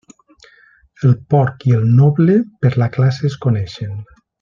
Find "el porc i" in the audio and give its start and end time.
1.09-1.77